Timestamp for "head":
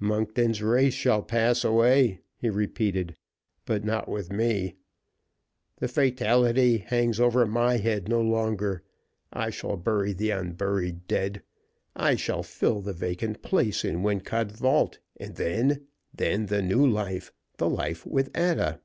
7.76-8.08